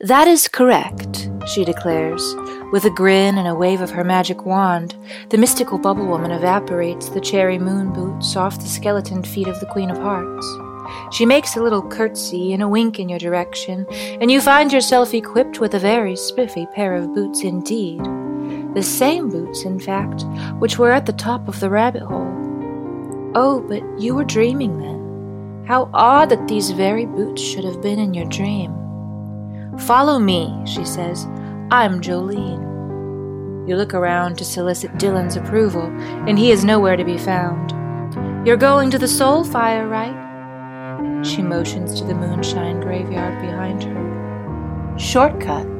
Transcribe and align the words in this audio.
That 0.00 0.28
is 0.28 0.46
correct, 0.46 1.30
she 1.46 1.64
declares. 1.64 2.22
With 2.70 2.84
a 2.84 2.90
grin 2.90 3.38
and 3.38 3.48
a 3.48 3.54
wave 3.54 3.80
of 3.80 3.88
her 3.92 4.04
magic 4.04 4.44
wand, 4.44 4.94
the 5.30 5.38
mystical 5.38 5.78
bubble 5.78 6.06
woman 6.06 6.32
evaporates 6.32 7.08
the 7.08 7.20
cherry 7.20 7.58
moon 7.58 7.94
boots 7.94 8.36
off 8.36 8.60
the 8.60 8.68
skeleton 8.68 9.22
feet 9.22 9.48
of 9.48 9.58
the 9.58 9.64
Queen 9.64 9.90
of 9.90 9.96
Hearts. 9.96 10.46
She 11.16 11.24
makes 11.24 11.56
a 11.56 11.62
little 11.62 11.80
curtsy 11.80 12.52
and 12.52 12.62
a 12.62 12.68
wink 12.68 13.00
in 13.00 13.08
your 13.08 13.18
direction, 13.18 13.86
and 14.20 14.30
you 14.30 14.42
find 14.42 14.70
yourself 14.70 15.14
equipped 15.14 15.60
with 15.60 15.72
a 15.72 15.78
very 15.78 16.14
spiffy 16.14 16.66
pair 16.74 16.94
of 16.94 17.14
boots 17.14 17.42
indeed. 17.42 18.04
The 18.74 18.82
same 18.82 19.30
boots, 19.30 19.64
in 19.64 19.80
fact, 19.80 20.26
which 20.58 20.76
were 20.76 20.92
at 20.92 21.06
the 21.06 21.14
top 21.14 21.48
of 21.48 21.58
the 21.58 21.70
rabbit 21.70 22.02
hole. 22.02 23.32
Oh, 23.34 23.64
but 23.66 23.82
you 23.98 24.14
were 24.14 24.24
dreaming 24.24 24.78
then. 24.78 25.64
How 25.66 25.88
odd 25.94 26.28
that 26.28 26.48
these 26.48 26.72
very 26.72 27.06
boots 27.06 27.40
should 27.40 27.64
have 27.64 27.80
been 27.80 27.98
in 27.98 28.12
your 28.12 28.26
dream. 28.26 28.74
Follow 29.86 30.18
me, 30.18 30.52
she 30.66 30.84
says. 30.84 31.26
I'm 31.70 32.00
Jolene. 32.00 33.68
You 33.68 33.76
look 33.76 33.94
around 33.94 34.36
to 34.38 34.44
solicit 34.44 34.90
Dylan's 34.94 35.36
approval, 35.36 35.84
and 36.26 36.36
he 36.36 36.50
is 36.50 36.64
nowhere 36.64 36.96
to 36.96 37.04
be 37.04 37.16
found. 37.16 37.70
You're 38.44 38.56
going 38.56 38.90
to 38.90 38.98
the 38.98 39.06
soul 39.06 39.44
fire, 39.44 39.86
right? 39.86 41.24
She 41.24 41.40
motions 41.40 42.00
to 42.00 42.04
the 42.04 42.16
moonshine 42.16 42.80
graveyard 42.80 43.40
behind 43.40 43.84
her. 43.84 44.98
Shortcut. 44.98 45.75